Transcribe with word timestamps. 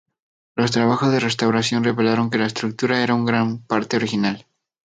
Los 0.55 0.71
trabajos 0.71 1.11
de 1.11 1.19
restauración 1.19 1.83
revelaron 1.83 2.31
que 2.31 2.39
la 2.39 2.47
estructura 2.47 3.03
era 3.03 3.13
en 3.13 3.23
gran 3.23 3.59
parte 3.59 3.97
original. 3.97 4.47